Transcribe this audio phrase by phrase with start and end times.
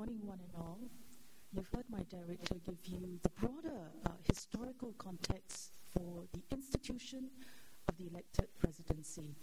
[0.00, 0.78] morning, one and all.
[1.52, 7.28] You've heard my director give you the broader uh, historical context for the institution
[7.86, 9.36] of the elected presidency.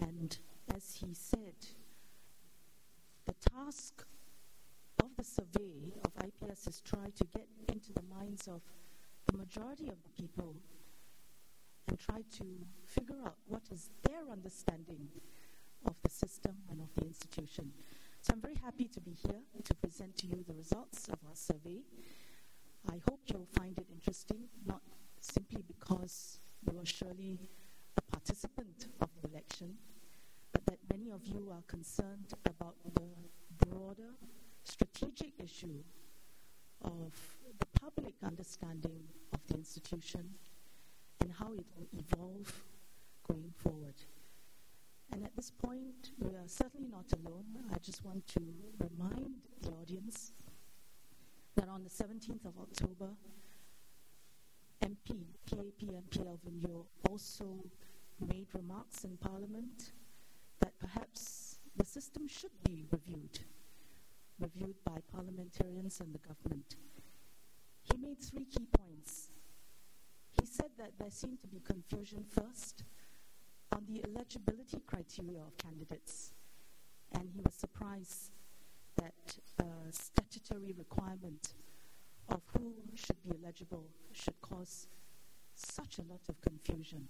[0.00, 0.38] And
[0.72, 1.56] as he said,
[3.26, 4.04] the task
[5.02, 8.62] of the survey of IPS is try to get into the minds of
[9.26, 10.54] the majority of the people
[11.88, 12.44] and try to
[12.86, 15.08] figure out what is their understanding
[15.84, 17.72] of the system and of the institution.
[18.28, 21.34] So I'm very happy to be here to present to you the results of our
[21.34, 21.80] survey.
[22.86, 24.82] I hope you'll find it interesting, not
[25.22, 26.38] simply because
[26.70, 27.38] you are surely
[27.96, 29.76] a participant of the election,
[30.52, 34.12] but that many of you are concerned about the broader
[34.62, 35.82] strategic issue
[36.82, 37.14] of
[37.58, 40.28] the public understanding of the institution
[41.22, 42.62] and how it will evolve
[43.26, 43.94] going forward.
[45.12, 47.46] And at this point, we are certainly not alone.
[47.72, 48.40] I just want to
[48.78, 50.32] remind the audience
[51.56, 53.10] that on the 17th of October,
[54.84, 57.64] MP, PAP MP Alvin Yeo also
[58.20, 59.92] made remarks in Parliament
[60.60, 63.40] that perhaps the system should be reviewed,
[64.38, 66.76] reviewed by parliamentarians and the government.
[67.82, 69.30] He made three key points.
[70.38, 72.84] He said that there seemed to be confusion first
[73.78, 76.32] on the eligibility criteria of candidates,
[77.12, 78.32] and he was surprised
[78.96, 81.54] that a statutory requirement
[82.28, 84.88] of who should be eligible should cause
[85.54, 87.06] such a lot of confusion.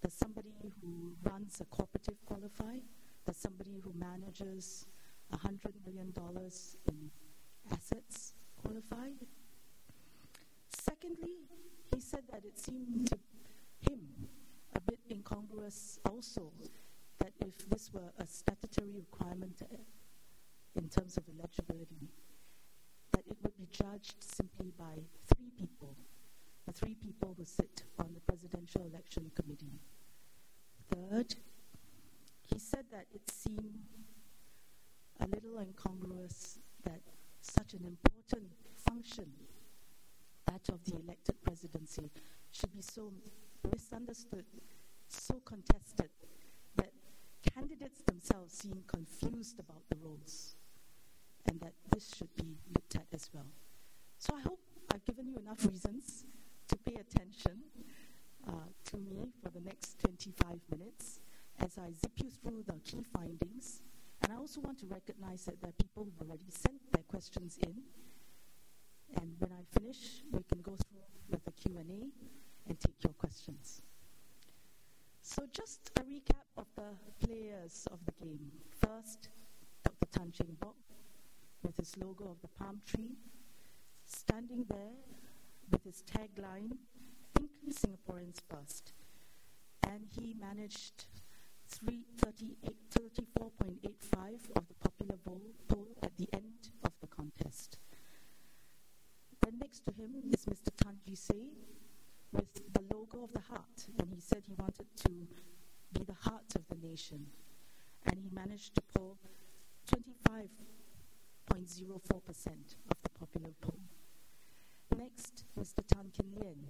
[0.00, 2.76] Does somebody who runs a cooperative qualify?
[3.26, 4.86] Does somebody who manages
[5.34, 6.14] $100 million
[6.88, 7.10] in
[7.72, 9.10] assets qualify?
[10.68, 11.34] Secondly,
[11.92, 13.18] he said that it seemed to
[13.90, 14.28] him
[14.74, 16.52] a bit incongruous also
[17.18, 19.76] that if this were a statutory requirement uh,
[20.76, 22.08] in terms of eligibility,
[23.12, 25.02] that it would be judged simply by
[25.34, 25.96] three people,
[26.66, 29.80] the three people who sit on the Presidential Election Committee.
[30.90, 31.34] Third,
[32.46, 33.80] he said that it seemed
[35.20, 37.00] a little incongruous that
[37.40, 38.52] such an important
[38.88, 39.26] function,
[40.46, 42.10] that of the elected presidency,
[42.50, 43.12] should be so
[43.70, 44.44] misunderstood,
[45.08, 46.10] so contested,
[46.76, 46.90] that
[47.54, 50.56] candidates themselves seem confused about the roles,
[51.46, 53.46] and that this should be looked at as well.
[54.18, 54.60] So I hope
[54.92, 56.24] I've given you enough reasons
[56.68, 57.62] to pay attention
[58.46, 58.52] uh,
[58.90, 61.20] to me for the next 25 minutes
[61.60, 63.82] as I zip you through the key findings.
[64.22, 67.58] And I also want to recognize that there are people who've already sent their questions
[67.62, 67.74] in.
[69.16, 72.10] And when I finish, we can go through with the Q&A
[72.68, 73.82] and take your questions.
[75.22, 78.50] So just a recap of the players of the game.
[78.70, 79.28] First,
[79.84, 80.06] Dr.
[80.12, 80.76] Tan Cheng Bock
[81.62, 83.16] with his logo of the palm tree,
[84.04, 84.94] standing there
[85.70, 86.76] with his tagline,
[87.36, 88.92] Think Singaporeans First.
[89.82, 91.06] And he managed
[91.68, 95.16] 34.85 of the popular
[95.68, 97.78] poll at the end of the contest.
[99.42, 100.70] Then next to him is Mr.
[100.82, 101.50] Tan Jee Say
[102.32, 105.10] with the logo of the heart, and he said he wanted to
[105.92, 107.26] be the heart of the nation.
[108.06, 109.18] And he managed to pull
[109.86, 110.36] 25.04%
[112.90, 113.80] of the popular poll.
[114.96, 115.86] Next, Mr.
[115.86, 116.68] Tan Kin Lian,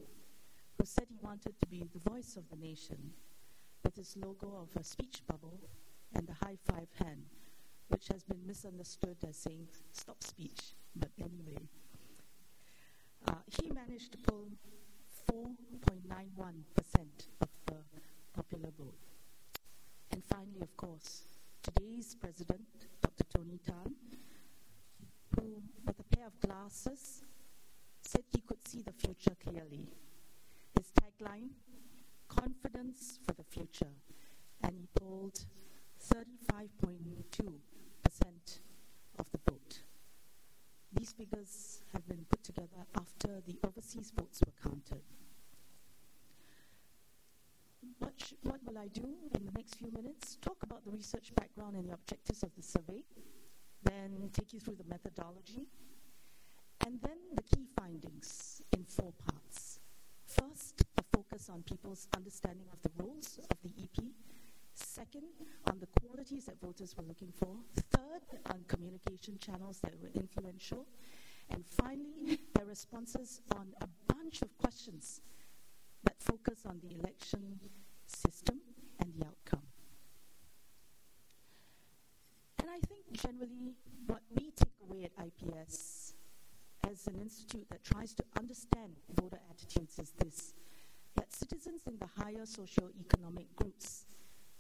[0.79, 3.13] who said he wanted to be the voice of the nation
[3.85, 5.61] with his logo of a speech bubble
[6.15, 7.25] and the high five hand,
[7.89, 10.75] which has been misunderstood as saying stop speech.
[10.97, 11.69] But anyway,
[13.27, 14.49] uh, he managed to pull
[15.33, 17.75] 4.91% of the
[18.35, 18.95] popular vote.
[20.11, 21.23] And finally, of course,
[21.63, 22.63] today's president,
[23.03, 23.25] Dr.
[23.35, 23.95] Tony Tan,
[25.37, 27.23] who, with a pair of glasses,
[28.03, 29.89] said he could see the future clearly.
[30.77, 31.51] His tagline,
[32.29, 33.93] confidence for the future,
[34.63, 35.45] and he polled
[36.15, 37.51] 35.2%
[39.19, 39.83] of the vote.
[40.93, 45.03] These figures have been put together after the overseas votes were counted.
[47.99, 49.05] What, sh- what will I do
[49.35, 50.37] in the next few minutes?
[50.41, 53.03] Talk about the research background and the objectives of the survey,
[53.83, 55.67] then take you through the methodology,
[56.87, 59.81] and then the key findings in four parts.
[60.27, 64.05] First, a focus on people's understanding of the roles of the EP.
[64.75, 65.25] Second,
[65.67, 67.57] on the qualities that voters were looking for.
[67.91, 70.87] Third, on communication channels that were influential.
[71.51, 75.21] And finally, their responses on a bunch of questions
[76.05, 77.59] that focus on the election
[78.07, 78.61] system
[79.01, 79.67] and the outcome.
[82.61, 83.75] And I think generally
[84.07, 86.15] what we take away at IPS
[86.91, 90.55] as an institute that tries to understand voter attitudes is this
[91.17, 94.05] that citizens in the higher socio-economic groups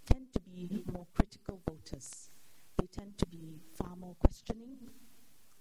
[0.06, 2.30] tend to be more critical voters.
[2.78, 4.76] They tend to be far more questioning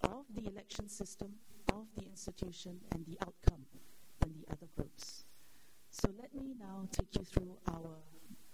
[0.04, 1.34] of the election system,
[1.72, 3.66] of the institution, and the outcome
[4.20, 5.27] than the other groups.
[6.00, 7.98] So let me now take you through our,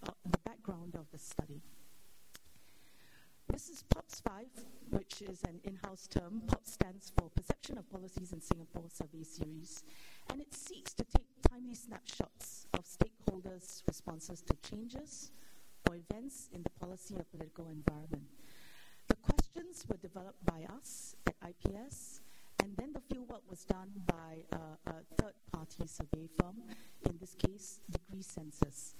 [0.08, 1.62] uh, the background of the study.
[3.52, 4.46] This is POPS 5,
[4.92, 6.42] which is an in house term.
[6.48, 9.84] POPS stands for Perception of Policies in Singapore Survey Series,
[10.30, 15.30] and it seeks to take timely snapshots of stakeholders' responses to changes
[15.90, 18.24] or events in the policy or political environment.
[19.10, 22.22] The questions were developed by us at IPS,
[22.64, 26.56] and then the fieldwork was done by a, a third party survey firm,
[27.06, 28.96] in this case, Degree Census.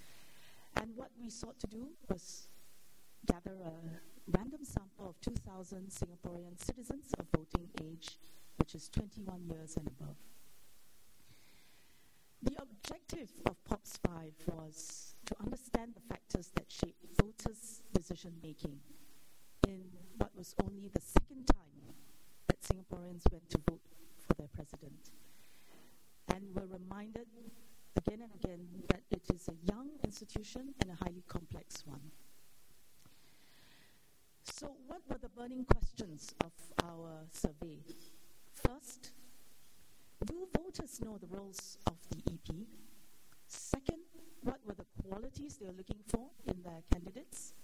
[0.76, 2.48] And what we sought to do was
[3.26, 8.18] gather a random sample of 2,000 Singaporean citizens of voting age,
[8.56, 10.16] which is 21 years and above.
[12.42, 18.78] The objective of POPS 5 was to understand the factors that shape voters' decision making
[19.66, 19.80] in
[20.18, 21.73] what was only the second time
[22.74, 23.80] Singaporeans went to vote
[24.26, 25.10] for their president.
[26.28, 27.26] And were reminded
[27.96, 32.00] again and again that it is a young institution and a highly complex one.
[34.42, 36.52] So, what were the burning questions of
[36.84, 37.78] our survey?
[38.54, 39.12] First,
[40.24, 42.56] do voters know the roles of the EP?
[43.46, 43.98] Second,
[44.42, 47.54] what were the qualities they were looking for in their candidates?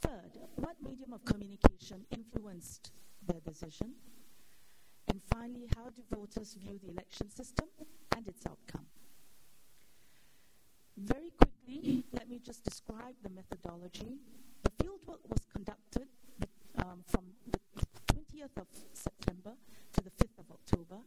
[0.00, 2.92] Third, what medium of communication influenced
[3.26, 3.94] their decision?
[5.38, 7.66] Finally, how do voters view the election system
[8.16, 8.86] and its outcome?
[10.96, 14.18] Very quickly, let me just describe the methodology.
[14.64, 16.08] The fieldwork was conducted
[16.78, 17.60] um, from the
[18.12, 19.52] 20th of September
[19.92, 21.02] to the 5th of October.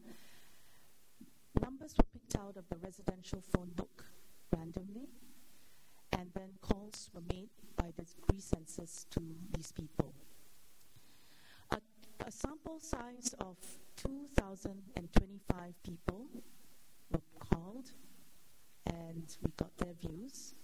[1.62, 4.06] Numbers were picked out of the residential phone book
[4.56, 5.10] randomly,
[6.14, 9.20] and then calls were made by the degree census to
[9.54, 10.14] these people.
[11.72, 11.80] A,
[12.26, 13.58] a sample size of
[13.98, 16.28] 2,025 people
[17.12, 17.92] were called,
[18.88, 20.56] and we got their views.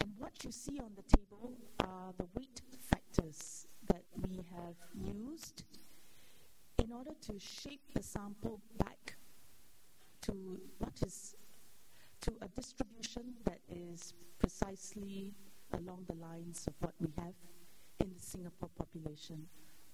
[0.00, 2.60] And what you see on the table are the weight
[2.90, 5.64] factors that we have used
[6.82, 9.16] in order to shape the sample back
[10.22, 11.34] to what is
[12.20, 15.32] to a distribution that is precisely
[15.74, 17.34] along the lines of what we have
[18.00, 19.46] in the Singapore population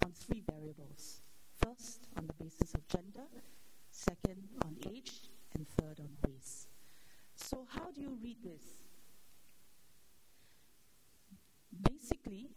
[0.05, 1.21] on three variables.
[1.65, 3.27] First, on the basis of gender,
[3.91, 5.13] second, on age,
[5.55, 6.67] and third, on race.
[7.37, 8.63] So, how do you read this?
[11.91, 12.49] Basically,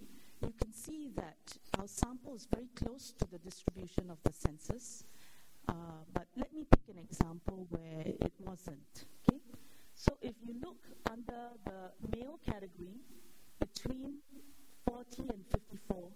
[0.42, 1.38] you can see that
[1.80, 5.04] our sample is very close to the distribution of the census,
[5.68, 5.74] uh,
[6.14, 9.06] but let me pick an example where it wasn't.
[9.28, 9.40] Okay?
[9.96, 13.00] So if you look under the male category,
[13.60, 14.16] between
[14.88, 16.10] 40 and 54,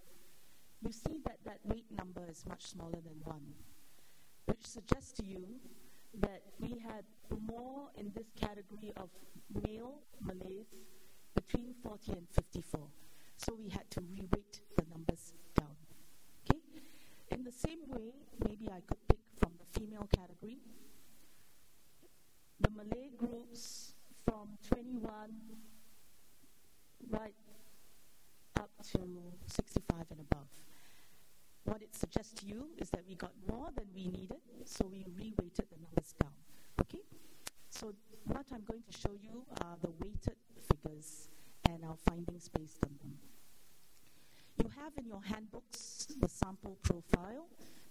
[0.81, 3.38] you see that that weight number is much smaller than 1,
[4.46, 5.46] which suggests to you
[6.22, 7.04] that we had
[7.48, 9.10] more in this category of
[9.66, 10.68] male Malays
[11.36, 12.81] between 40 and 54.
[13.38, 15.76] So we had to reweight the numbers down.
[16.50, 16.60] Okay?
[17.32, 18.14] In the same way,
[18.48, 20.58] maybe I could pick from the female category
[22.60, 23.94] the Malay groups
[24.25, 25.12] from 21
[27.10, 27.34] right
[28.60, 29.00] up to
[29.48, 30.48] 65 and above.
[31.70, 35.06] What it suggests to you is that we got more than we needed, so we
[35.06, 36.34] reweighted the numbers down.
[36.82, 37.04] Okay?
[37.70, 37.94] So
[38.26, 40.34] what I'm going to show you are the weighted
[40.68, 41.30] figures
[41.70, 43.14] and our findings based on them.
[44.58, 47.46] You have in your handbooks the sample profile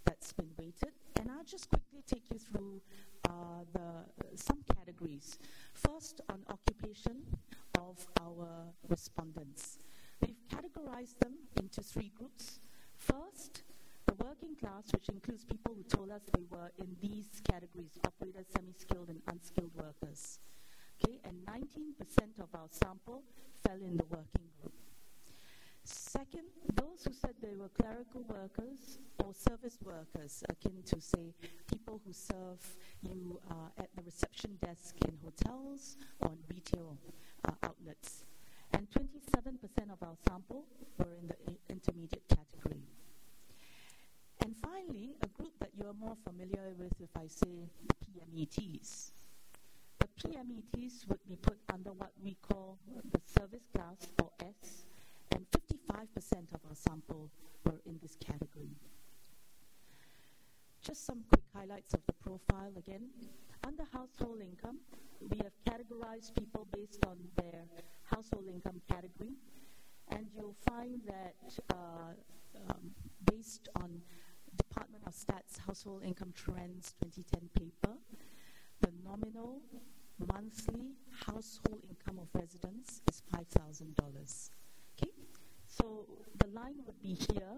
[0.05, 2.83] that's been weighted, and I'll just quickly take you through
[3.29, 5.39] uh, the some categories.
[5.73, 7.23] First, on occupation
[7.79, 8.49] of our
[8.89, 9.79] respondents.
[10.21, 12.59] We've categorized them into three groups.
[12.97, 13.63] First,
[14.09, 18.47] the working class, which includes people who told us they were in these categories operators,
[18.57, 20.41] semi skilled, and unskilled workers.
[20.99, 23.23] Okay, and 19% of our sample
[23.67, 24.73] fell in the working group.
[25.85, 31.35] Second, those who said they were clerical workers or service workers, akin to, say,
[31.71, 32.61] people who serve
[33.03, 36.97] you uh, at the reception desk in hotels or in retail
[37.47, 38.25] uh, outlets.
[38.73, 40.65] And 27% of our sample
[40.99, 41.37] were in the
[41.73, 42.83] intermediate category.
[44.49, 47.69] And finally, a group that you're more familiar with if I say
[48.01, 49.11] PMETs.
[49.99, 52.79] The PMETs would be put under what we call
[53.13, 54.87] the service class or S,
[55.33, 57.31] and 55% of our sample
[57.67, 58.71] were in this category.
[60.83, 63.11] just some quick highlights of the profile again.
[63.67, 64.79] Under household income,
[65.21, 67.65] we have categorized people based on their
[68.05, 69.35] household income category,
[70.09, 71.35] and you'll find that
[71.71, 72.15] uh,
[72.71, 72.91] um,
[73.31, 74.01] based on
[74.59, 77.97] Department of Stats Household Income Trends 2010 paper,
[78.81, 79.61] the nominal
[80.33, 80.97] monthly
[81.27, 84.51] household income of residents is $5,000.
[85.01, 85.13] Okay,
[85.67, 86.07] so
[86.39, 87.57] the line would be here,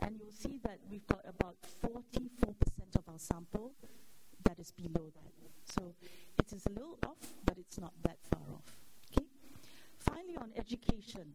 [0.00, 2.54] and you'll see that we've got about 44%
[2.96, 3.72] of our sample
[4.44, 5.32] that is below that.
[5.64, 5.94] So
[6.38, 8.76] it is a little off, but it's not that far off.
[9.10, 9.26] Okay.
[9.98, 11.32] Finally, on education,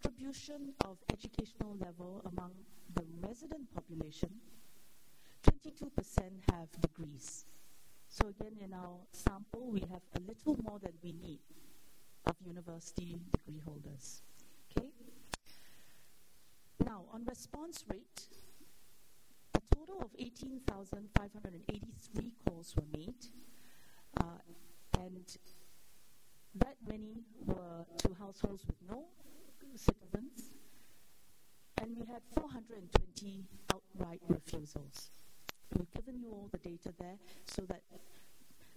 [0.00, 2.52] distribution of educational level among
[2.94, 4.30] the resident population,
[5.44, 5.90] 22%
[6.50, 7.44] have degrees.
[8.08, 11.40] So again, in our sample, we have a little more than we need
[12.26, 14.22] of university degree holders.
[14.76, 14.88] Okay?
[16.84, 18.28] Now, on response rate,
[19.54, 23.26] a total of 18,583 calls were made,
[24.18, 24.38] uh,
[24.98, 25.36] and
[26.54, 29.04] that many were to households with no
[29.76, 30.52] citizens,
[31.80, 35.10] and we had 420 outright refusals.
[35.76, 37.82] We've given you all the data there so that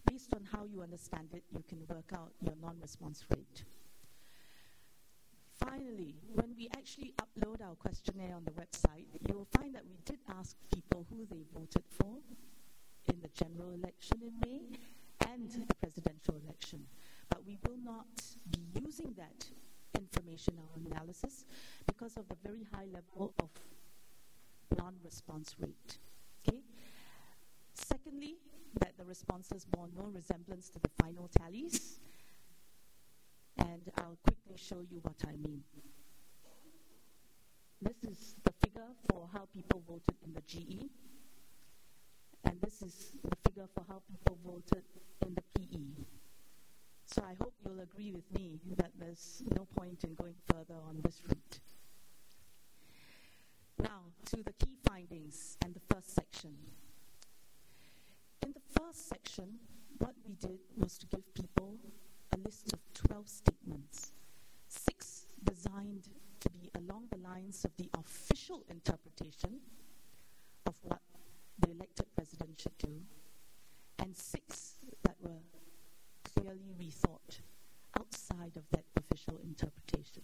[0.09, 3.63] based on how you understand it, you can work out your non response rate.
[5.57, 9.97] Finally, when we actually upload our questionnaire on the website, you will find that we
[10.05, 12.17] did ask people who they voted for
[13.09, 14.61] in the general election in May
[15.31, 16.85] and the presidential election.
[17.29, 18.07] But we will not
[18.51, 19.45] be using that
[19.95, 21.45] information or analysis
[21.87, 23.49] because of the very high level of
[24.77, 25.97] non response rate.
[26.47, 26.59] Okay?
[27.73, 28.35] Secondly,
[28.79, 31.99] that the responses bore no resemblance to the final tallies.
[33.57, 35.63] And I'll quickly show you what I mean.
[37.81, 40.89] This is the figure for how people voted in the GE.
[42.45, 44.83] And this is the figure for how people voted
[45.25, 46.03] in the PE.
[47.13, 50.97] So I hope you'll agree with me that there's no point in going further on
[51.03, 51.59] this route.
[53.77, 54.01] Now,
[54.31, 56.55] to the key findings and the first section.
[58.41, 59.59] In the first section,
[59.99, 61.77] what we did was to give people
[62.33, 64.13] a list of 12 statements,
[64.67, 69.59] six designed to be along the lines of the official interpretation
[70.65, 71.01] of what
[71.59, 73.01] the elected president should do,
[73.99, 75.43] and six that were
[76.43, 77.39] clearly rethought
[77.97, 80.23] outside of that official interpretation.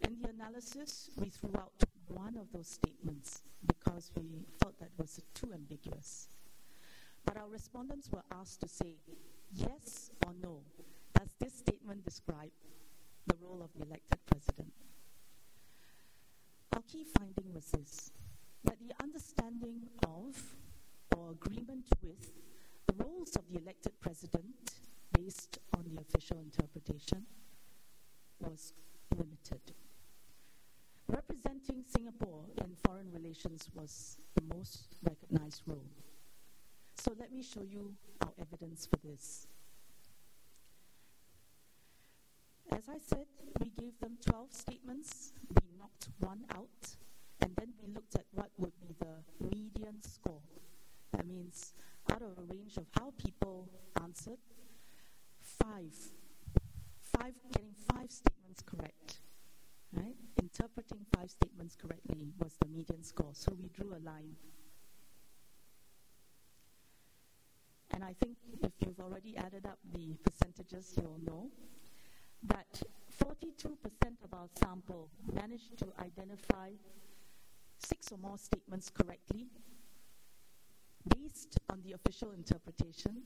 [0.00, 1.72] In the analysis, we threw out
[2.08, 6.28] one of those statements because we felt that was too ambiguous.
[7.24, 8.94] But our respondents were asked to say
[9.52, 10.60] yes or no.
[11.14, 12.50] Does this statement describe
[13.26, 14.72] the role of the elected president?
[16.74, 18.10] Our key finding was this
[18.64, 20.36] that the understanding of
[21.16, 22.32] or agreement with
[22.88, 24.76] the roles of the elected president
[25.16, 27.24] based on the official interpretation
[28.40, 28.72] was
[29.14, 29.60] limited.
[31.08, 35.86] Representing Singapore in foreign relations was the most recognized role.
[36.94, 39.46] So let me show you our evidence for this.
[42.72, 43.26] As I said,
[43.60, 46.96] we gave them 12 statements, we knocked one out,
[47.40, 50.42] and then we looked at what would be the median score.
[51.12, 51.72] That means
[52.10, 53.68] out of a range of how people
[54.02, 54.38] answered,
[55.60, 55.92] five,
[57.18, 59.20] five getting five statements correct,
[59.92, 60.16] right?
[60.40, 63.32] Interpreting five statements correctly was the median score.
[63.32, 64.36] So we drew a line
[67.96, 71.48] And I think if you've already added up the percentages, you'll know
[72.42, 72.82] that
[73.24, 73.72] 42%
[74.22, 76.72] of our sample managed to identify
[77.78, 79.46] six or more statements correctly
[81.08, 83.16] based on the official interpretation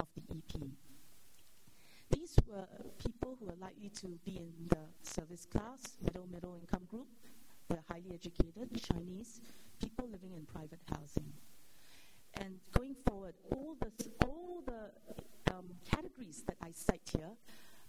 [0.00, 0.62] of the EP.
[2.12, 2.66] These were
[2.98, 7.08] people who were likely to be in the service class, middle middle income group,
[7.68, 9.40] they're highly educated, Chinese,
[9.80, 11.32] people living in private housing.
[12.34, 13.90] And going forward, all the,
[14.24, 17.30] all the um, categories that I cite here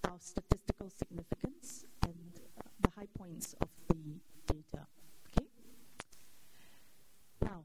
[0.06, 2.16] are statistical significance and
[2.82, 4.86] the high points of the data.
[5.32, 5.48] Okay?
[7.42, 7.64] Now,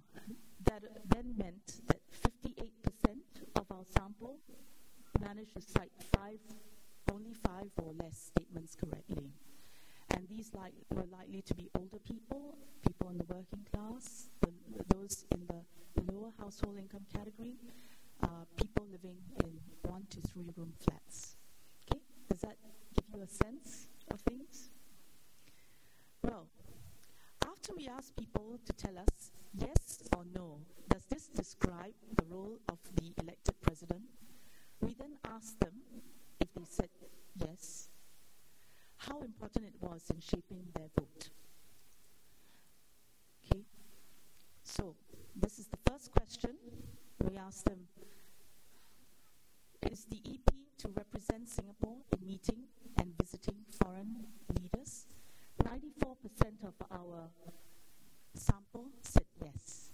[0.65, 2.71] that then meant that 58%
[3.57, 4.39] of our sample
[5.21, 6.39] managed to cite five,
[7.13, 9.31] only five or less statements correctly.
[10.11, 14.51] And these li- were likely to be older people, people in the working class, the,
[14.95, 17.57] those in the lower household income category,
[18.23, 19.51] uh, people living in
[19.91, 21.37] one to three room flats.
[21.91, 22.01] Okay,
[22.31, 22.57] does that
[22.95, 24.71] give you a sense of things?
[26.23, 26.47] Well,
[27.47, 30.57] after after we ask people to tell us yes or no,
[30.89, 34.01] does this describe the role of the elected president?
[34.81, 35.75] We then ask them
[36.41, 36.89] if they said
[37.37, 37.91] yes,
[38.97, 39.21] how
[39.99, 41.31] important it was in shaping their vote.
[43.45, 43.63] Okay,
[44.63, 44.95] so
[45.37, 46.51] this is the first question.
[47.23, 47.79] We ask them
[49.91, 52.65] Is the EP to represent Singapore in meeting
[52.99, 54.27] and visiting foreign
[54.61, 55.07] leaders?
[55.63, 57.31] 94% of our
[58.35, 59.91] sample said yes.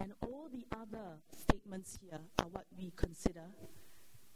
[0.00, 3.46] And all the other statements here are what we consider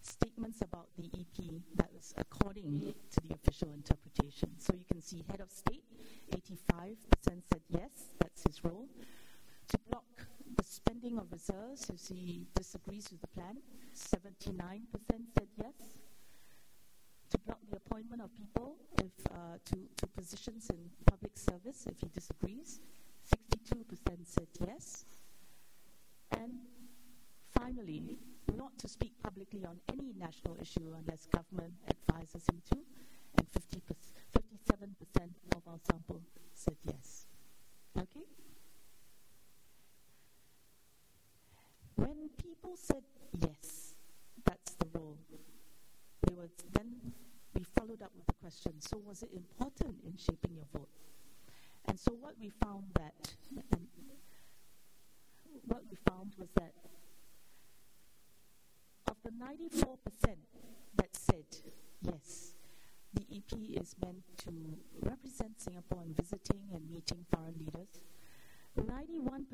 [0.06, 1.44] statements about the EP
[1.74, 4.50] that was according to the official interpretation.
[4.58, 5.82] So you can see head of state,
[6.30, 8.88] 85% said yes, that's his role.
[9.68, 11.18] To block the spending
[11.90, 13.56] if he disagrees with the plan,
[13.94, 14.80] 79%
[15.34, 15.74] said yes.
[17.30, 22.00] To block the appointment of people if, uh, to, to positions in public service if
[22.00, 22.80] he disagrees,
[23.52, 23.84] 62%
[24.24, 25.04] said yes.
[26.30, 26.52] And
[27.52, 28.18] finally,
[28.56, 32.78] not to speak publicly on any national issue unless government advises him to,
[33.38, 33.82] and 50
[34.66, 36.22] 57% of our sample
[36.54, 37.26] said yes.
[37.96, 38.24] Okay?
[41.96, 42.30] When
[42.66, 43.94] people said yes,
[44.44, 45.18] that's the role,
[46.26, 47.12] they were then
[47.54, 50.88] we followed up with the question, so was it important in shaping your vote?
[51.88, 53.34] And so what we found that
[53.72, 53.86] um,
[55.66, 56.72] what we found was that
[59.08, 59.96] of the 94%
[60.96, 61.44] that said
[62.02, 62.54] yes,
[63.14, 64.50] the EP is meant to
[65.02, 68.00] represent Singapore in visiting and meeting foreign leaders,
[68.76, 69.46] 91%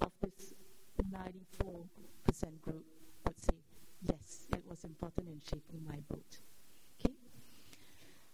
[0.00, 0.54] of this
[1.04, 2.84] 94% group
[3.26, 3.56] would say
[4.02, 6.38] yes, it was important in shaping my vote.
[6.98, 7.14] Okay?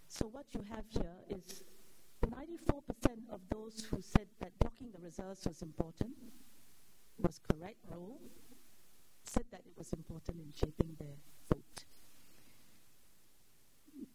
[0.07, 1.63] So what you have here is
[2.25, 2.81] 94%
[3.31, 6.11] of those who said that blocking the reserves was important
[7.17, 8.19] was correct role,
[9.25, 11.17] said that it was important in shaping their
[11.49, 11.85] vote.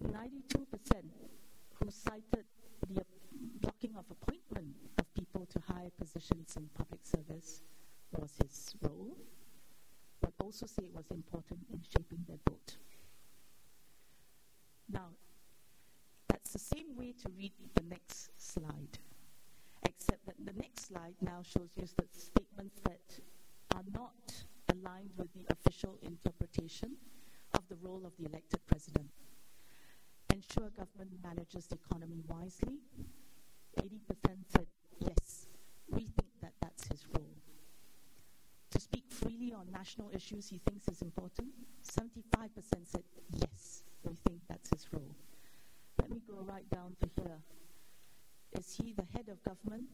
[0.02, 0.66] 92%
[1.74, 2.44] who cited
[2.90, 3.04] the
[3.60, 7.62] blocking of appointment of people to high positions in public service
[8.16, 9.16] was his role,
[10.20, 12.76] but also say it was important in shaping their vote.
[14.90, 15.10] Now,
[16.28, 18.98] that's the same way to read the next slide,
[19.84, 23.20] except that the next slide now shows you the statements that
[23.76, 24.34] are not
[24.72, 26.96] aligned with the official interpretation
[27.54, 29.10] of the role of the elected president.
[30.32, 32.78] Ensure government manages the economy wisely.
[33.78, 33.90] 80%
[34.48, 34.66] said
[34.98, 35.46] yes,
[35.88, 37.36] we think that that's his role.
[38.72, 38.80] To
[39.52, 41.48] on national issues he thinks is important.
[41.84, 42.50] 75%
[42.84, 45.14] said yes, we think that's his role.
[46.00, 47.38] Let me go right down to here.
[48.52, 49.84] Is he the head of government?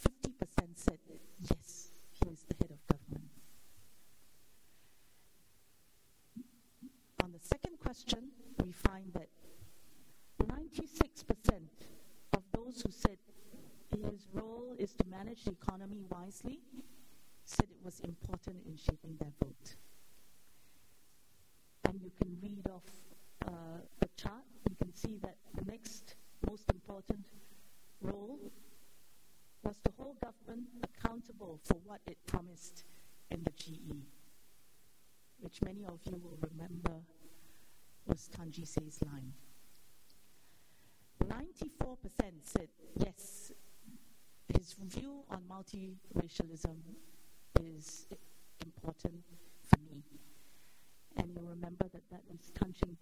[0.00, 0.98] 50% said
[1.40, 3.30] yes, he is the head of government.
[7.22, 8.30] On the second question,
[8.62, 9.28] we find that
[10.44, 11.62] 96%
[12.36, 13.16] of those who said
[13.90, 16.60] his role is to manage the economy wisely
[17.46, 19.76] said it was important in shaping their vote.
[21.84, 22.82] And you can read off
[23.46, 23.50] uh,
[24.00, 26.16] the chart, you can see that the next
[26.50, 27.26] most important
[28.00, 28.38] role
[29.62, 32.84] was to hold government accountable for what it promised
[33.30, 34.02] in the GE,
[35.40, 37.00] which many of you will remember
[38.06, 38.64] was Tan Jee
[39.06, 39.32] line.
[41.24, 41.98] 94%
[42.42, 43.52] said yes,
[44.48, 46.76] his view on multiracialism
[47.76, 48.06] is
[48.64, 49.22] important
[49.68, 50.02] for me.
[51.16, 52.96] And you'll remember that that was Tan Cheng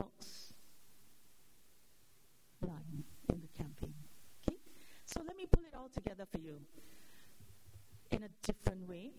[2.66, 3.94] line in the campaign.
[4.42, 4.58] Okay?
[5.04, 6.60] So let me pull it all together for you
[8.10, 9.10] in a different way.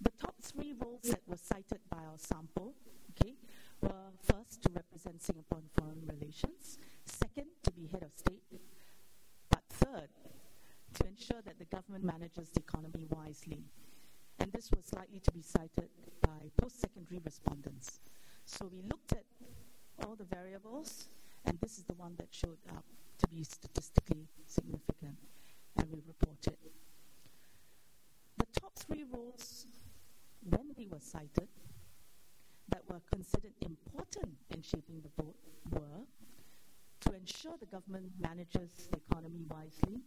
[0.00, 2.74] The top three roles that were cited by our sample,
[3.10, 3.34] okay,
[3.82, 8.42] were first to represent Singapore in foreign relations, second to be head of state,
[9.50, 10.08] but third
[10.94, 13.64] to ensure that the government manages the economy wisely.
[14.40, 15.88] And this was likely to be cited
[16.22, 18.00] by post-secondary respondents.
[18.44, 19.24] So we looked at
[20.04, 21.08] all the variables,
[21.44, 22.84] and this is the one that showed up
[23.18, 25.18] to be statistically significant,
[25.76, 26.56] and we reported.
[28.38, 29.66] The top three roles,
[30.48, 31.48] when they were cited,
[32.68, 35.36] that were considered important in shaping the vote
[35.70, 36.04] were
[37.00, 40.00] to ensure the government manages the economy wisely,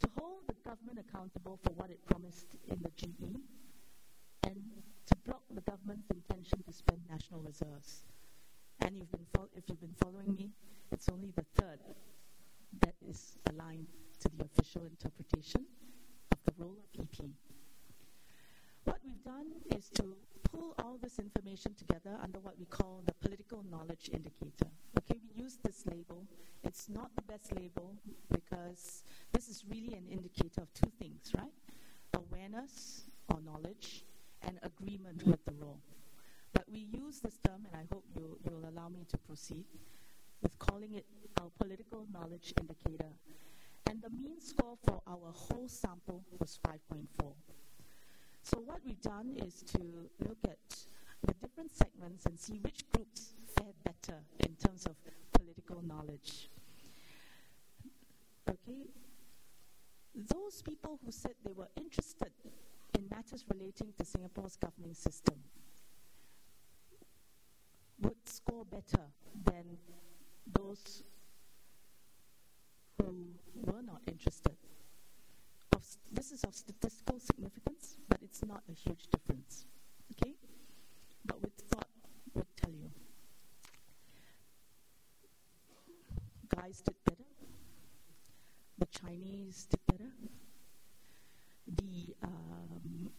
[0.00, 3.40] to hold the government accountable for what it promised in the GE,
[4.44, 4.56] and
[5.06, 8.04] to block the government's intention to spend national reserves.
[8.80, 10.50] And you've been if you've been following me,
[10.92, 11.78] it's only the third
[12.80, 13.86] that is aligned
[14.20, 15.64] to the official interpretation
[16.30, 17.55] of the role of EP.
[18.86, 23.12] What we've done is to pull all this information together under what we call the
[23.14, 24.70] political knowledge indicator.
[24.96, 26.24] Okay, we use this label.
[26.62, 27.96] It's not the best label
[28.30, 31.50] because this is really an indicator of two things, right?
[32.14, 34.04] Awareness or knowledge
[34.42, 35.80] and agreement with the role.
[36.52, 39.64] But we use this term, and I hope you, you'll allow me to proceed,
[40.42, 41.06] with calling it
[41.40, 43.10] our political knowledge indicator.
[43.90, 47.32] And the mean score for our whole sample was 5.4.
[48.46, 49.80] So what we've done is to
[50.20, 50.76] look at
[51.26, 54.94] the different segments and see which groups fare better in terms of
[55.32, 56.48] political knowledge.
[58.48, 58.86] Okay?
[60.14, 62.30] Those people who said they were interested
[62.96, 65.34] in matters relating to Singapore's governing system
[68.00, 69.06] would score better
[69.44, 69.76] than
[70.56, 71.02] those
[73.02, 74.54] who were not interested
[76.12, 77.75] this is of statistical significance,
[78.46, 79.66] not a huge difference.
[80.12, 80.34] Okay?
[81.24, 81.88] But with thought
[82.34, 82.90] would tell you.
[86.54, 87.24] Guys did better.
[88.78, 90.10] The Chinese did better.
[91.66, 93.10] The um,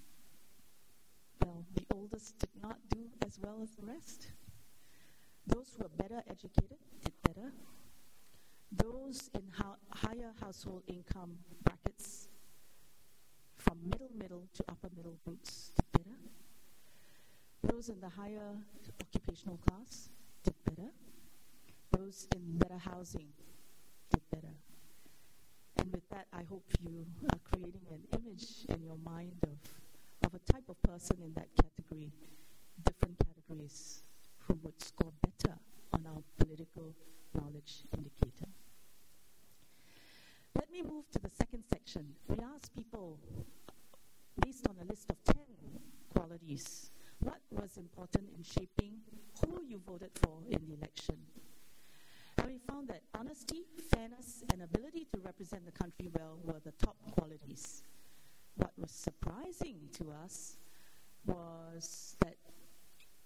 [1.43, 4.27] well, the oldest did not do as well as the rest.
[5.45, 7.51] Those who were better educated did better.
[8.71, 11.76] Those in ho- higher household income brackets
[13.89, 16.17] middle middle to upper middle groups did better.
[17.63, 18.55] Those in the higher
[19.01, 20.09] occupational class
[20.43, 20.89] did better.
[21.91, 23.27] Those in better housing
[24.11, 24.53] did better.
[25.77, 29.57] And with that, I hope you are creating an image in your mind of,
[30.25, 32.11] of a type of person in that category,
[32.83, 34.03] different categories,
[34.47, 35.55] who would score better
[35.93, 36.93] on our political
[37.33, 38.49] knowledge indicator.
[40.55, 42.05] Let me move to the second section.
[42.27, 43.19] We asked people
[44.43, 45.35] based on a list of 10
[46.13, 48.93] qualities, what was important in shaping
[49.41, 51.17] who you voted for in the election?
[52.37, 56.73] And we found that honesty, fairness, and ability to represent the country well were the
[56.73, 57.83] top qualities.
[58.55, 60.57] What was surprising to us
[61.25, 62.35] was that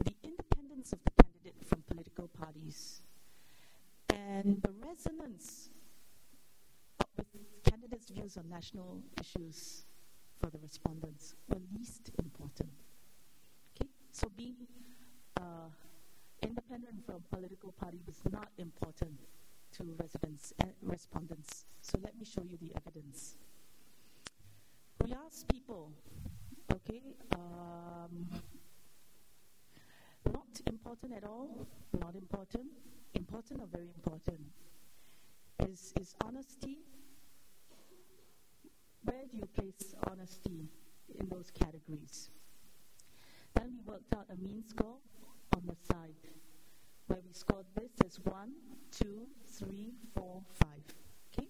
[0.03, 3.01] the independence of the candidate from political parties
[4.09, 5.69] and the resonance
[7.17, 7.27] with
[7.69, 9.85] candidates' views on national issues
[10.41, 12.71] for the respondents were least important.
[13.75, 14.55] Okay, so being
[15.37, 15.69] uh,
[16.41, 19.19] independent from political party was not important
[19.77, 21.65] to residents and respondents.
[21.81, 23.35] So let me show you the evidence.
[25.05, 25.91] We asked people,
[26.73, 27.01] okay,
[27.35, 28.27] um,
[30.33, 31.67] not important at all,
[31.99, 32.65] not important,
[33.13, 34.39] important or very important.
[35.69, 36.79] Is, is honesty
[39.03, 40.69] where do you place honesty
[41.19, 42.29] in those categories?
[43.55, 44.97] Then we worked out a mean score
[45.55, 46.15] on the side,
[47.07, 48.51] where we scored this as 1,
[48.91, 50.69] 2, 3, 4, 5.
[51.33, 51.47] Okay?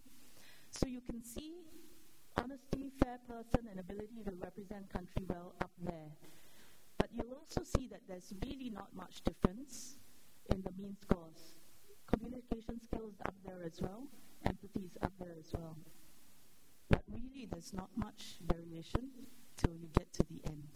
[0.71, 1.53] So you can see
[2.37, 6.11] honesty, fair person, and ability to represent country well up there.
[6.97, 9.97] But you'll also see that there's really not much difference
[10.49, 11.55] in the mean scores.
[12.07, 14.03] Communication skills up there as well,
[14.45, 15.75] empathy is up there as well.
[16.91, 19.07] But really, there's not much variation
[19.55, 20.73] till you get to the end.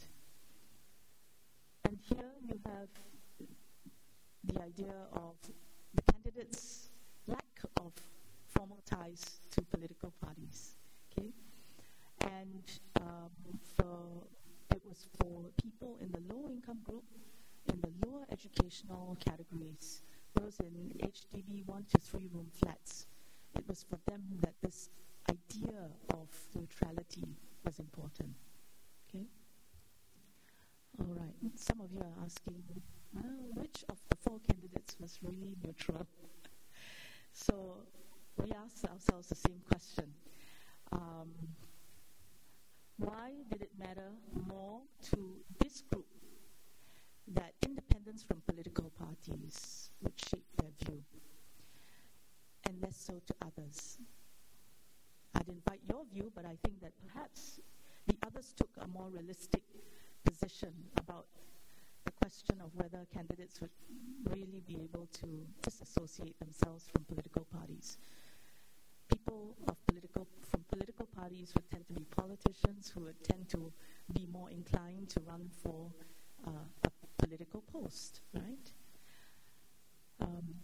[1.84, 2.88] And here you have
[4.46, 5.36] the idea of
[5.94, 6.90] the candidates'
[7.28, 7.92] lack of
[8.48, 10.76] formal ties to political parties.
[11.12, 11.28] Okay,
[12.22, 12.64] and
[13.02, 14.24] um, for
[14.74, 17.04] it was for people in the low-income group,
[17.68, 20.02] in the lower educational categories,
[20.34, 23.06] those in HDB one to three room flats.
[23.56, 24.90] It was for them that this
[25.30, 27.28] idea of neutrality
[27.64, 28.30] was important.
[29.10, 29.26] Okay?
[31.00, 31.36] All right.
[31.56, 32.64] Some of you are asking,
[33.14, 36.08] well, which of the four candidates was really neutral?
[37.34, 37.78] so
[38.38, 40.06] we asked ourselves the same question.
[40.92, 41.30] Um,
[42.98, 44.12] why did it matter
[44.48, 46.06] more to this group
[47.34, 51.04] that independence from political parties would shape their view,
[52.68, 53.98] and less so to others?
[55.36, 57.60] I'd invite your view, but I think that perhaps
[58.08, 59.62] the others took a more realistic
[60.24, 61.26] position about
[62.06, 63.72] the question of whether candidates would
[64.30, 65.28] really be able to
[65.62, 67.98] disassociate themselves from political parties.
[69.10, 73.72] People of political from political parties would tend to be politicians who would tend to
[74.14, 75.92] be more inclined to run for
[76.48, 76.52] uh,
[76.84, 78.72] a political post, right?
[80.22, 80.56] Um,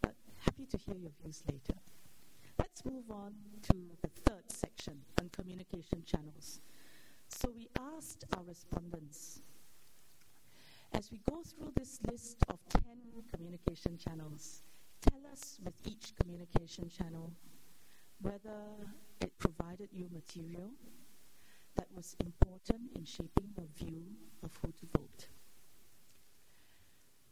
[0.00, 1.78] but happy to hear your views later
[2.72, 6.60] let's move on to the third section on communication channels.
[7.28, 9.40] So we asked our respondents,
[10.94, 12.82] as we go through this list of 10
[13.34, 14.62] communication channels,
[15.02, 17.32] tell us with each communication channel
[18.22, 18.56] whether
[19.20, 20.70] it provided you material
[21.76, 24.02] that was important in shaping your view
[24.42, 25.26] of who to vote.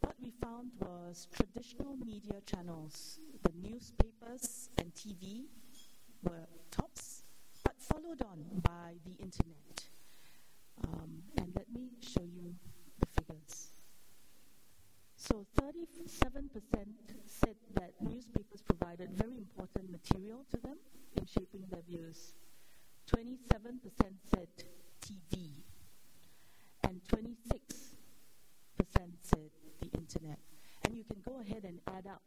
[0.01, 5.45] What we found was traditional media channels, the newspapers and TV
[6.23, 7.23] were tops,
[7.63, 9.85] but followed on by the internet.
[10.83, 12.55] Um, and let me show you
[12.99, 13.69] the figures.
[15.17, 16.49] So 37%
[17.25, 20.77] said that newspapers provided very important material to them
[21.15, 22.33] in shaping their views.
[23.07, 23.91] 27%
[24.33, 24.47] said
[25.05, 25.49] TV.
[26.83, 27.60] And 26% said the
[30.11, 30.39] internet.
[30.83, 32.21] And you can go ahead and add up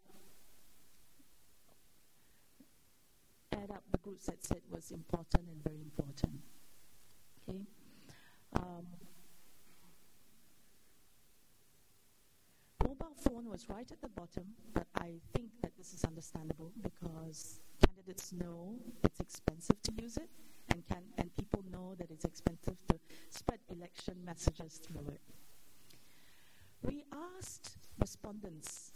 [3.52, 6.40] add up the groups that said was important and very important.
[7.48, 7.60] Okay.
[8.56, 8.86] Um,
[12.82, 17.60] mobile phone was right at the bottom, but I think that this is understandable because
[17.86, 20.30] candidates know it's expensive to use it,
[20.70, 22.98] and can and people know that it's expensive to
[23.30, 25.20] spread election messages through it.
[26.84, 27.04] We
[27.38, 28.92] asked respondents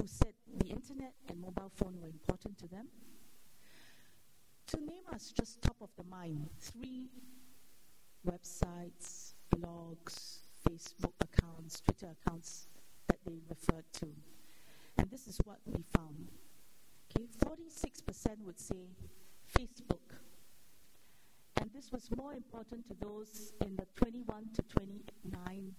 [0.00, 2.86] who said the internet and mobile phone were important to them
[4.68, 7.10] to name us just top of the mind three
[8.26, 12.68] websites, blogs, Facebook accounts, Twitter accounts
[13.08, 14.06] that they referred to.
[14.98, 16.30] And this is what we found.
[17.10, 18.86] Okay, 46% would say
[19.58, 20.16] Facebook.
[21.60, 25.74] And this was more important to those in the 21 to 29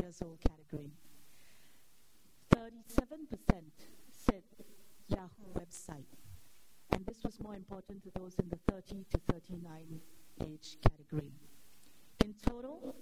[0.00, 0.92] years old category.
[2.54, 3.62] 37%
[4.12, 4.42] said
[5.08, 6.06] Yahoo website.
[6.92, 10.00] And this was more important to those in the 30 to 39
[10.42, 11.32] age category.
[12.24, 12.94] In total,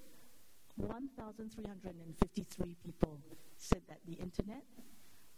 [0.77, 3.21] 1,353 people
[3.57, 4.65] said that the internet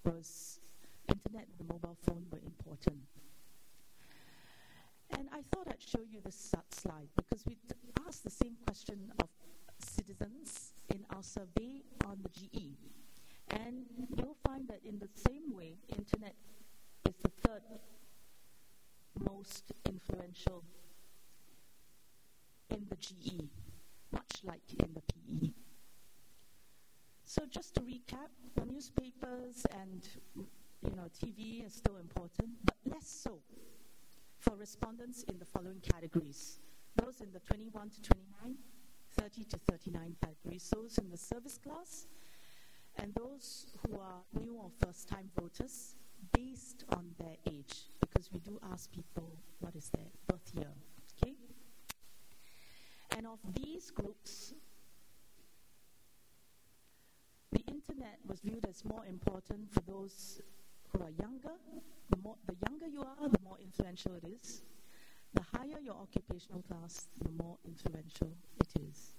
[0.04, 0.60] was
[1.08, 3.02] internet and the mobile phone were important.
[5.10, 7.58] And I thought I'd show you this slide because we
[8.06, 9.28] asked the same question of
[9.78, 12.76] citizens in our survey on the GE.
[13.50, 13.84] And
[14.16, 16.34] you'll find that in the same way, internet
[17.08, 17.62] is the third
[19.30, 20.64] most influential
[22.70, 23.48] in the GE,
[24.12, 25.50] much like in the PE.
[27.24, 33.08] So just to recap, the newspapers and you know TV is still important, but less
[33.08, 33.40] so
[34.38, 36.58] for respondents in the following categories.
[36.96, 38.54] Those in the 21 to 29,
[39.18, 42.06] 30 to 39 categories, those in the service class,
[42.96, 45.96] and those who are new or first time voters
[46.32, 50.70] based on their age, because we do ask people what is their birth year.
[51.22, 51.34] Okay?
[53.16, 54.54] And of these groups,
[57.52, 60.40] the internet was viewed as more important for those
[60.92, 61.54] who are younger.
[62.10, 64.62] The, more, the younger you are, the more influential it is.
[65.34, 69.14] The higher your occupational class, the more influential it is.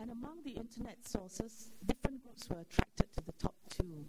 [0.00, 4.04] And among the internet sources, different groups were attracted to the top two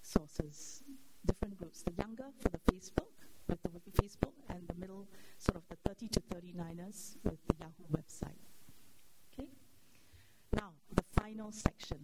[0.00, 0.84] sources.
[1.26, 1.82] Different groups.
[1.82, 3.10] The younger for the Facebook,
[3.48, 7.86] with the Facebook, and the middle, sort of the 30 to 39ers with the Yahoo
[7.92, 8.38] website.
[9.32, 9.48] Okay?
[10.54, 11.98] Now, the final section.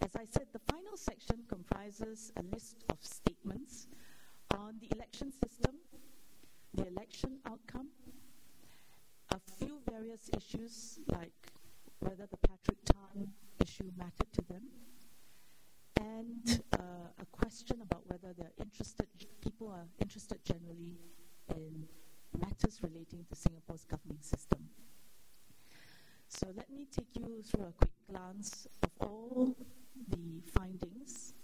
[0.00, 3.88] As I said, the final section comprises a list of statements
[4.56, 5.76] on the election system,
[6.74, 7.88] the election outcome,
[9.30, 11.32] a few various issues like
[12.00, 13.28] whether the Patrick Tan
[13.60, 14.62] issue mattered to them,
[16.00, 16.78] and uh,
[17.20, 19.06] a question about whether they're interested,
[19.40, 20.98] people are interested generally
[21.50, 21.86] in
[22.40, 24.58] matters relating to Singapore's governing system.
[26.28, 29.54] So let me take you through a quick glance of all
[30.08, 31.34] the findings,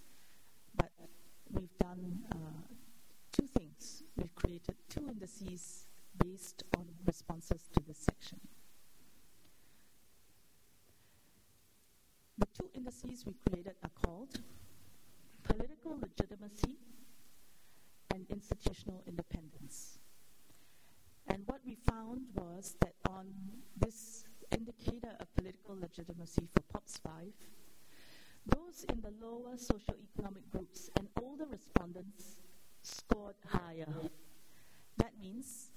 [0.74, 0.90] but
[1.52, 2.36] we've done uh,
[3.32, 4.02] two things.
[4.16, 5.84] We've created two indices
[6.24, 8.40] based on responses to this section.
[12.38, 14.40] The two indices we created are called
[15.42, 16.76] political legitimacy
[18.14, 19.98] and institutional independence.
[21.26, 23.26] And what we found was that on
[23.76, 27.12] this indicator of political legitimacy for POPs 5,
[28.46, 32.37] those in the lower socioeconomic groups and older respondents
[32.82, 33.92] scored higher.
[34.96, 35.70] That means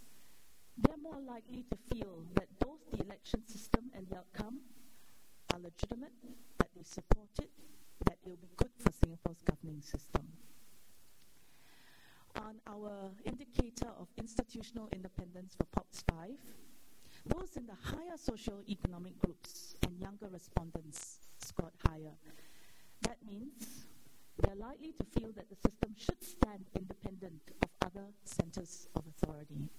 [0.78, 4.60] they're more likely to feel that both the election system and the outcome
[5.54, 6.14] are legitimate,
[6.60, 7.50] that they support it,
[8.06, 10.28] that it will be good for Singapore's governing system.
[12.36, 16.30] on our indicator of institutional independence for POPs 5,
[17.26, 22.18] those in the higher socio-economic groups younger respondents scored higher.
[23.02, 23.86] That means
[24.38, 29.70] they're likely to feel that the system should stand independent of other centers of authority.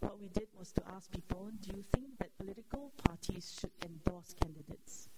[0.00, 4.34] What we did was to ask people do you think that political parties should endorse
[4.40, 5.08] candidates?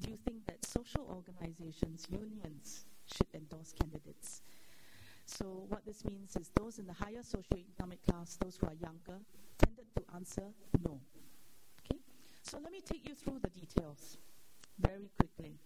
[0.00, 4.42] Do you think that social organizations, unions, should endorse candidates?
[5.26, 9.20] So, what this means is those in the higher socioeconomic class, those who are younger,
[9.58, 10.52] tended to answer
[10.84, 11.00] no.
[12.54, 14.16] So, let me take you through the details
[14.78, 15.58] very quickly.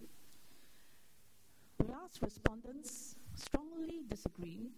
[1.79, 4.71] We asked respondents strongly disagree,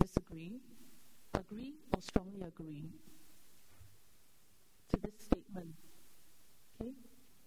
[0.00, 0.60] disagree,
[1.34, 2.88] agree, or strongly agree
[4.88, 5.74] to this statement.
[6.80, 6.94] Okay?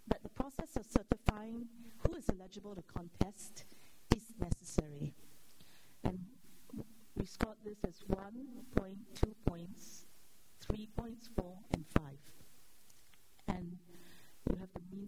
[0.09, 1.65] That the process of certifying
[2.05, 3.65] who is eligible to contest
[4.15, 5.15] is necessary.
[6.03, 6.19] And
[7.17, 10.05] we scored this as 1.2 points,
[10.61, 12.32] 3 points, 4, and 5.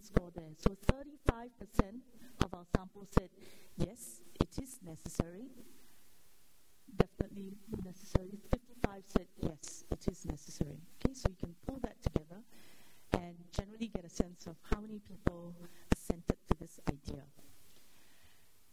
[0.00, 0.52] Score there.
[0.56, 2.00] So 35%
[2.44, 3.30] of our sample said,
[3.76, 5.46] yes, it is necessary.
[6.96, 8.38] Definitely necessary.
[8.50, 10.78] 55 said, yes, it is necessary.
[11.04, 12.42] Okay, so you can pull that together
[13.12, 15.54] and generally get a sense of how many people
[15.92, 17.22] assented to this idea.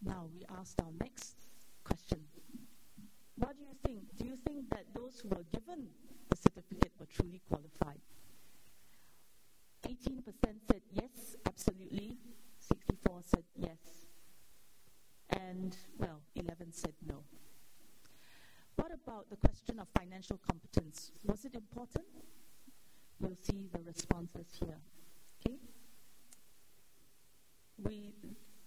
[0.04, 1.36] Now we asked our next
[1.84, 2.20] question.
[3.38, 4.16] What do you think?
[4.18, 5.88] Do you think that those who were given
[6.30, 8.00] the certificate were truly qualified?
[9.88, 10.24] 18%
[10.72, 11.03] said yes,
[11.84, 12.18] absolutely.
[12.60, 14.08] 64 said yes.
[15.30, 17.24] And, well, 11 said no.
[18.76, 21.12] What about the question of financial competence?
[21.26, 22.06] Was it important?
[23.20, 24.80] You'll see the responses here.
[25.46, 25.58] Okay?
[27.78, 28.14] We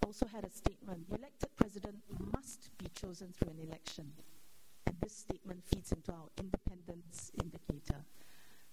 [0.04, 1.96] also had a statement the elected president
[2.32, 4.12] must be chosen through an election.
[4.86, 8.04] And this statement feeds into our independence indicator.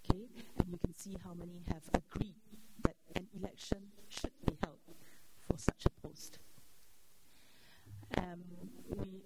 [0.04, 0.28] Okay?
[0.60, 2.36] And you can see how many have agreed
[2.84, 3.80] that an election
[4.10, 4.33] should
[5.54, 6.40] for such a post.
[8.18, 8.42] Um,
[8.98, 9.22] we,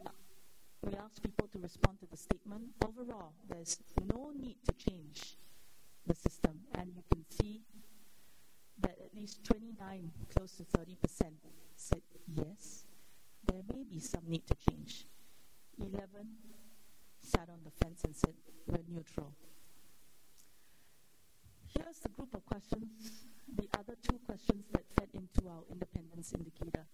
[0.81, 2.63] we asked people to respond to the statement.
[2.83, 3.77] Overall, there's
[4.13, 5.37] no need to change
[6.05, 7.61] the system, and you can see
[8.81, 10.97] that at least 29, close to 30%,
[11.75, 12.83] said yes.
[13.45, 15.05] There may be some need to change.
[15.79, 16.01] 11
[17.21, 18.33] sat on the fence and said,
[18.67, 19.33] we're neutral.
[21.73, 26.85] Here's the group of questions, the other two questions that fed into our independence indicator.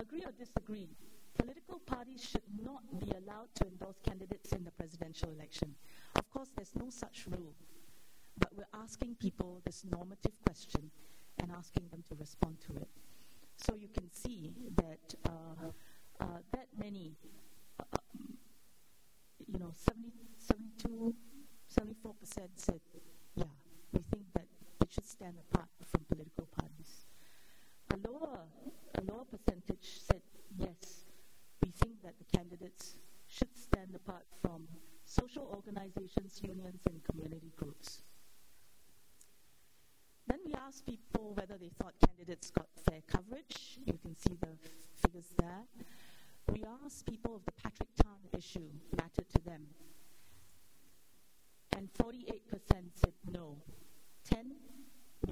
[0.00, 0.88] Agree or disagree?
[1.38, 5.74] Political parties should not be allowed to endorse candidates in the presidential election.
[6.14, 7.54] Of course, there's no such rule,
[8.38, 10.90] but we're asking people this normative question
[11.38, 12.88] and asking them to respond to it.
[13.56, 15.70] So you can see that uh,
[16.20, 17.16] uh, that many,
[17.80, 18.36] uh, um,
[19.46, 21.14] you know, 70, 72,
[21.68, 22.80] 74% said
[23.34, 23.44] yeah,
[23.92, 24.25] we think
[24.96, 27.04] should stand apart from political parties.
[27.92, 28.40] A lower,
[28.94, 30.22] a lower percentage said
[30.56, 31.04] yes,
[31.62, 32.96] we think that the candidates
[33.28, 34.66] should stand apart from
[35.04, 38.00] social organizations, unions, and community groups.
[40.26, 43.78] Then we asked people whether they thought candidates got fair coverage.
[43.84, 44.56] You can see the
[45.04, 45.64] figures there.
[46.50, 49.66] We asked people if the Patrick Tan issue mattered to them
[51.76, 52.40] and 48%
[52.94, 53.58] said no.
[54.24, 54.54] 10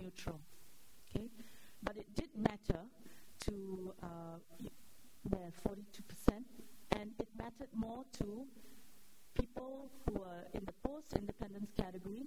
[0.04, 0.40] neutral.
[1.08, 1.28] Okay,
[1.82, 2.80] but it did matter
[3.46, 4.38] to uh,
[5.30, 5.36] the
[5.66, 6.44] 42%,
[6.96, 8.44] and it mattered more to
[9.34, 12.26] people who are in the post-independence category,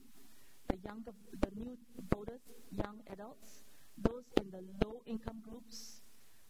[0.68, 1.12] the younger,
[1.42, 1.78] the new
[2.16, 3.64] voters, young adults,
[3.98, 6.02] those in the low-income groups,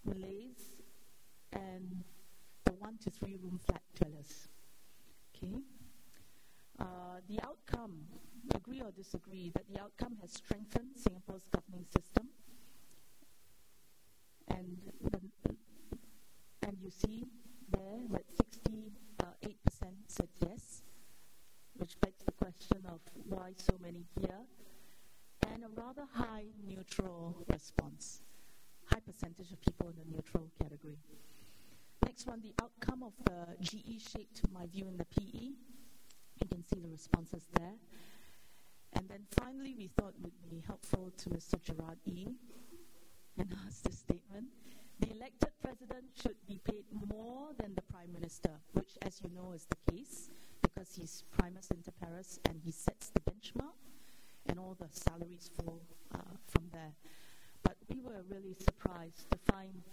[0.06, 0.74] Malays,
[1.54, 2.04] and
[2.66, 4.48] the one to three room flat dwellers.
[5.36, 5.58] Okay.
[6.80, 6.86] Uh,
[7.30, 7.98] the outcome,
[8.56, 12.28] agree or disagree, that the outcome has strengthened Singapore's governing system.
[14.50, 14.78] And,
[15.12, 15.19] the,
[16.63, 17.26] and you see
[17.71, 18.84] there that 68%
[20.08, 20.82] said yes,
[21.76, 24.42] which begs the question of why so many here,
[25.52, 28.21] and a rather high neutral response.
[28.86, 30.98] High percentage of people in the neutral category.
[32.06, 35.52] Next one, the outcome of the GE shaped my view in the PE.
[36.40, 37.74] You can see the responses there.
[38.94, 41.62] And then finally, we thought it would be helpful to Mr.
[41.62, 42.27] Gerard E.
[43.38, 44.48] and ask this statement.
[45.00, 49.52] The elected president should be paid more than the prime minister, which, as you know,
[49.52, 50.29] is the case
[50.62, 53.77] because he's primus inter pares and he sets the benchmark,
[54.48, 55.81] and all the salaries fall
[56.15, 56.94] uh, from there.
[57.63, 59.83] But we were really surprised to find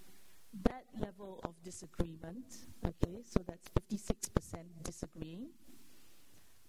[0.62, 2.47] that level of disagreement,
[2.86, 5.49] okay, so that's 56% disagreeing,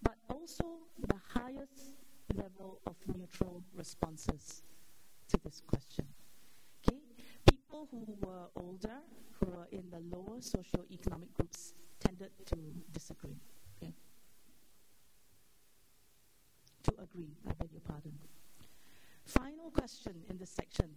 [0.02, 0.64] but also
[0.98, 1.92] the highest
[2.34, 4.62] level of neutral responses
[5.28, 6.06] to this question.
[6.86, 6.98] Okay,
[7.48, 8.98] people who were older,
[9.38, 12.56] who were in the lower socio-economic groups, tended to
[12.92, 13.36] disagree.
[13.76, 13.92] Okay,
[16.84, 17.32] to agree.
[17.48, 18.12] I beg your pardon.
[19.24, 20.90] Final question in this section: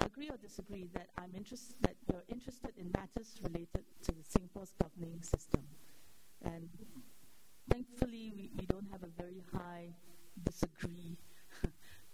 [0.00, 5.22] Agree or disagree that I'm interested that you're interested in matters related to Singapore's governing
[5.22, 5.62] system,
[6.44, 6.68] and
[7.70, 9.94] thankfully we, we don't have a very high
[10.42, 11.18] disagree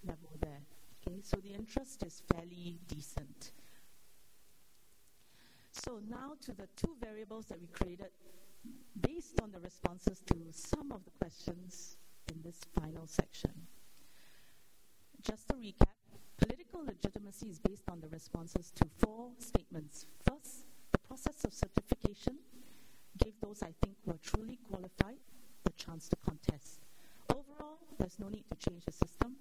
[0.05, 0.63] level there.
[1.07, 3.53] Okay, so the interest is fairly decent.
[5.73, 8.11] So now to the two variables that we created
[9.01, 11.97] based on the responses to some of the questions
[12.29, 13.53] in this final section.
[15.23, 15.95] Just to recap,
[16.37, 20.07] political legitimacy is based on the responses to four statements.
[20.29, 22.39] First, the process of certification
[23.23, 25.19] gave those I think were truly qualified
[25.65, 26.88] the chance to contest.
[27.59, 29.37] Overall, there's no need to change the system.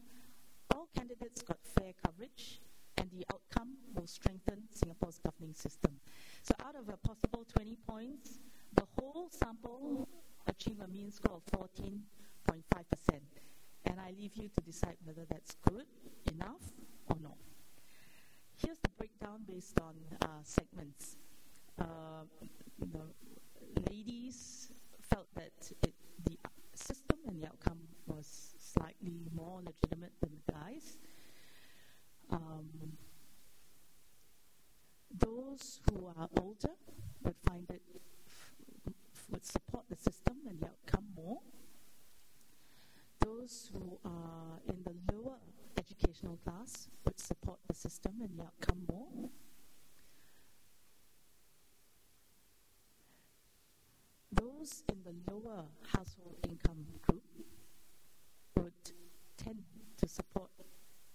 [0.73, 2.61] All candidates got fair coverage,
[2.97, 5.99] and the outcome will strengthen Singapore's governing system.
[6.43, 8.39] So, out of a possible 20 points,
[8.73, 10.07] the whole sample
[10.47, 12.01] achieved a mean score of 14.5%.
[13.85, 15.85] And I leave you to decide whether that's good,
[16.31, 16.71] enough,
[17.09, 17.37] or not.
[18.55, 21.17] Here's the breakdown based on uh, segments.
[21.79, 22.25] Uh,
[22.79, 24.69] the ladies
[25.01, 25.53] felt that
[25.83, 25.93] it,
[26.25, 26.37] the
[26.73, 27.77] system and the outcome
[28.77, 30.97] slightly more legitimate than the guys.
[32.31, 32.97] Um,
[35.11, 36.75] those who are older
[37.23, 37.81] would find it
[39.31, 41.39] would support the system and the outcome more.
[43.19, 45.37] Those who are in the lower
[45.77, 49.29] educational class would support the system and the outcome more.
[54.31, 57.23] Those in the lower household income group
[60.17, 60.49] support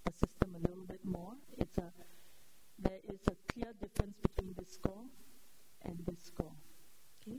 [0.04, 1.34] the system a little bit more.
[1.58, 1.88] It's a
[2.78, 5.04] there is a clear difference between this score
[5.82, 6.56] and this score.
[7.20, 7.38] Okay.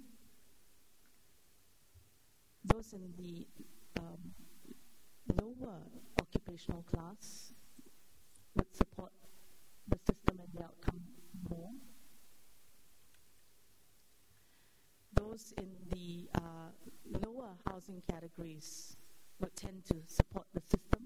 [2.65, 3.47] Those in the
[3.99, 4.21] um,
[5.41, 5.79] lower
[6.21, 7.53] occupational class
[8.55, 9.11] would support
[9.87, 11.01] the system and the outcome
[11.49, 11.71] more.
[15.13, 16.71] Those in the uh,
[17.25, 18.95] lower housing categories
[19.39, 21.03] would tend to support the system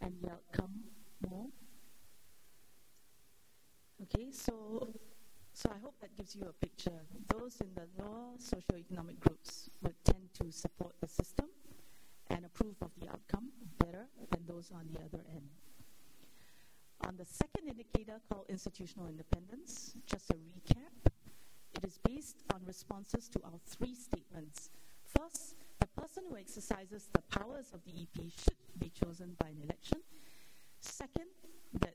[0.00, 0.74] and the outcome
[1.28, 1.46] more.
[4.02, 4.88] Okay, so
[5.52, 7.00] so I hope that gives you a picture.
[7.34, 11.46] Those in the lower socioeconomic groups would tend to support the system
[12.28, 15.48] and approve of the outcome better than those on the other end.
[17.06, 21.10] On the second indicator called institutional independence, just a recap,
[21.74, 24.70] it is based on responses to our three statements.
[25.16, 29.60] First, the person who exercises the powers of the EP should be chosen by an
[29.62, 30.00] election.
[30.80, 31.26] Second,
[31.80, 31.94] that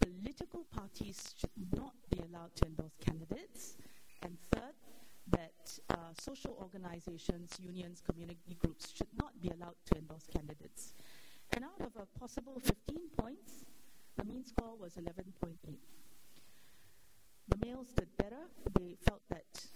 [0.00, 3.76] political parties should not be allowed to endorse candidates.
[4.22, 4.74] And third,
[5.30, 10.94] that uh, social organizations, unions, community groups should not be allowed to endorse candidates.
[11.52, 13.64] And out of a possible 15 points,
[14.16, 15.56] the mean score was 11.8.
[17.48, 18.46] The males did better.
[18.78, 19.66] They felt that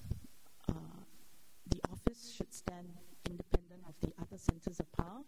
[0.69, 1.03] uh,
[1.69, 2.87] the office should stand
[3.29, 5.23] independent of the other centers of power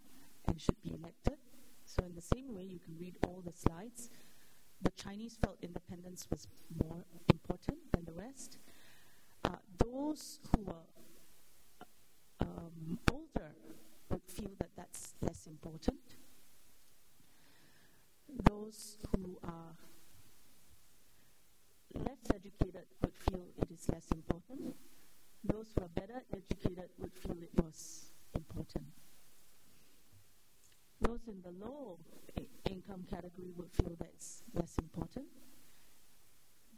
[0.47, 1.39] and should be elected.
[1.87, 4.11] So, in the same way, you can read all the slides.
[4.82, 6.47] The Chinese felt independence was
[6.85, 8.59] more important than the rest.
[9.45, 10.85] Uh, those who were
[12.41, 13.55] um, older
[14.11, 15.99] would feel that that's less important.
[18.49, 19.76] Those who are
[21.95, 24.74] less educated would feel it is less important.
[25.45, 28.87] Those who are better educated would feel it was important.
[31.01, 31.99] Those in the low
[32.70, 35.26] income category would feel that it's less important.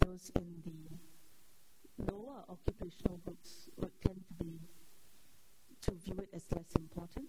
[0.04, 4.58] Those in the lower occupational groups would tend to be
[5.86, 7.26] to view it as less important.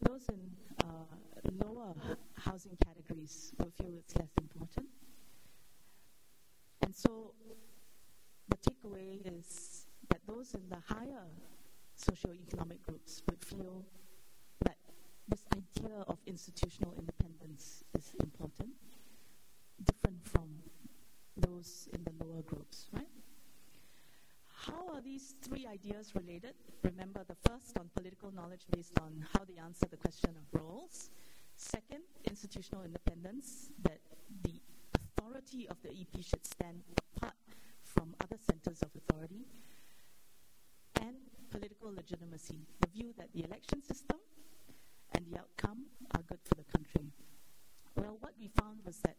[0.00, 0.40] Those in
[0.84, 1.94] uh, lower
[2.38, 4.86] housing categories will feel it's less important.
[6.82, 7.34] And so
[8.48, 11.26] the takeaway is that those in the higher
[11.98, 13.84] socioeconomic groups would feel
[14.64, 14.76] that
[15.28, 18.70] this idea of institutional independence is important,
[19.84, 20.48] different from
[21.36, 23.06] those in the lower groups, right?
[24.66, 26.54] How are these three ideas related?
[26.84, 31.10] Remember the first on political knowledge based on how they answer the question of roles.
[31.56, 33.98] Second, institutional independence, that
[34.44, 34.60] the
[34.94, 36.80] authority of the EP should stand
[37.16, 37.34] apart
[37.82, 39.46] from other centers of authority,
[41.00, 41.16] and
[41.50, 44.18] political legitimacy, the view that the election system
[45.12, 47.10] and the outcome are good for the country.
[47.96, 49.16] Well, what we found was that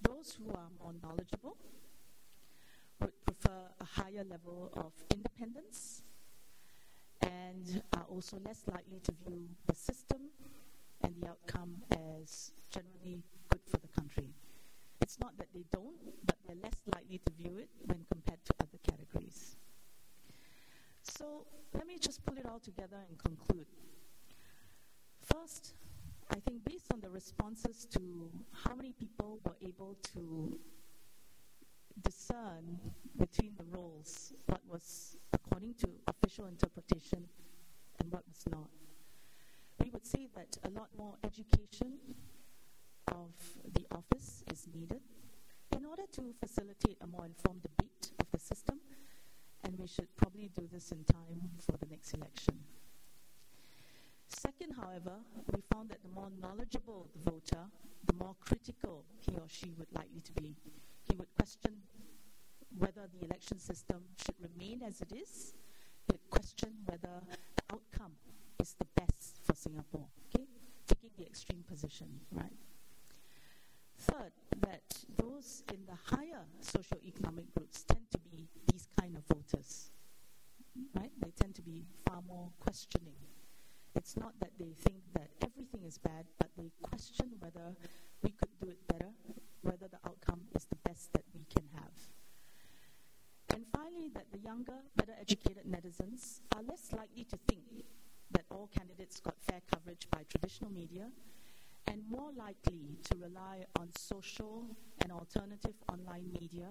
[0.00, 1.56] those who are more knowledgeable
[3.80, 6.02] a higher level of independence
[7.20, 10.30] and are also less likely to view the system
[11.02, 14.30] and the outcome as generally good for the country.
[15.00, 15.96] It's not that they don't,
[16.26, 19.56] but they're less likely to view it when compared to other categories.
[21.02, 23.66] So let me just pull it all together and conclude.
[25.22, 25.74] First,
[26.30, 30.58] I think based on the responses to how many people were able to
[32.00, 32.78] discern
[33.18, 37.26] between the roles, what was according to official interpretation
[38.00, 38.68] and what was not,
[39.82, 41.98] we would say that a lot more education
[43.08, 43.32] of
[43.74, 45.00] the office is needed
[45.76, 48.78] in order to facilitate a more informed debate of the system,
[49.64, 52.54] and we should probably do this in time for the next election.
[54.28, 55.16] Second, however,
[55.54, 57.64] we found that the more knowledgeable the voter,
[58.06, 60.56] the more critical he or she would likely to be.
[61.42, 61.74] Question
[62.78, 65.54] whether the election system should remain as it is.
[66.08, 68.12] Would question whether the outcome
[68.60, 70.06] is the best for Singapore.
[70.28, 70.46] Okay,
[70.86, 72.54] taking the extreme position, right?
[73.98, 74.30] Third,
[74.60, 74.84] that
[75.18, 79.90] those in the higher socio-economic groups tend to be these kind of voters,
[80.94, 81.10] right?
[81.20, 83.18] They tend to be far more questioning
[83.94, 87.76] it's not that they think that everything is bad, but they question whether
[88.22, 89.10] we could do it better,
[89.62, 91.92] whether the outcome is the best that we can have.
[93.50, 97.84] And finally, that the younger, better educated netizens are less likely to think
[98.30, 101.08] that all candidates got fair coverage by traditional media
[101.86, 104.64] and more likely to rely on social
[105.02, 106.68] and alternative online media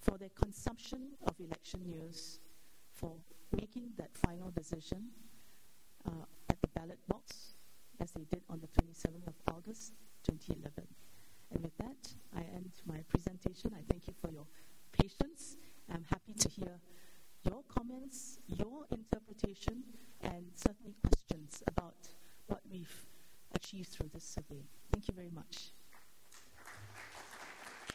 [0.00, 2.40] for their consumption of election news,
[2.92, 3.12] for
[3.52, 5.08] making that final decision
[6.06, 6.10] uh,
[6.50, 7.54] at the ballot box,
[8.00, 9.92] as they did on the 27th of August
[10.24, 10.86] 2011.
[11.52, 13.72] And with that, I end my presentation.
[13.74, 14.46] I thank you for your
[14.92, 15.56] patience.
[15.92, 16.80] I'm happy to hear
[17.44, 19.82] your comments, your interpretation,
[20.20, 21.96] and certainly questions about
[22.46, 23.06] what we've
[23.54, 24.62] achieved through this survey.
[24.92, 25.75] Thank you very much.